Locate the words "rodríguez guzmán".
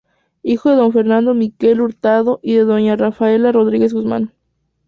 3.51-4.33